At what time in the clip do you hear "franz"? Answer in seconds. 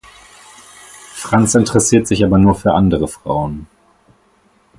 1.13-1.53